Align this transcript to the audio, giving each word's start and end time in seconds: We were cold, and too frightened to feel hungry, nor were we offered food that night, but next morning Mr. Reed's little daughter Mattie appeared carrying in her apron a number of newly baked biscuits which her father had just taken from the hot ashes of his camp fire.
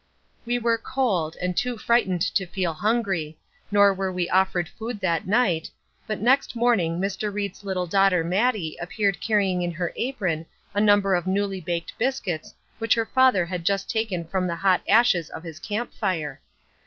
We 0.47 0.57
were 0.57 0.79
cold, 0.79 1.37
and 1.39 1.55
too 1.55 1.77
frightened 1.77 2.23
to 2.33 2.47
feel 2.47 2.73
hungry, 2.73 3.37
nor 3.69 3.93
were 3.93 4.11
we 4.11 4.27
offered 4.31 4.67
food 4.67 4.99
that 5.01 5.27
night, 5.27 5.69
but 6.07 6.19
next 6.19 6.55
morning 6.55 6.99
Mr. 6.99 7.31
Reed's 7.31 7.63
little 7.63 7.85
daughter 7.85 8.23
Mattie 8.23 8.75
appeared 8.81 9.21
carrying 9.21 9.61
in 9.61 9.69
her 9.73 9.93
apron 9.95 10.47
a 10.73 10.81
number 10.81 11.13
of 11.13 11.27
newly 11.27 11.61
baked 11.61 11.93
biscuits 11.99 12.55
which 12.79 12.95
her 12.95 13.05
father 13.05 13.45
had 13.45 13.63
just 13.63 13.91
taken 13.91 14.25
from 14.25 14.47
the 14.47 14.55
hot 14.55 14.81
ashes 14.89 15.29
of 15.29 15.43
his 15.43 15.59
camp 15.59 15.93
fire. 15.93 16.41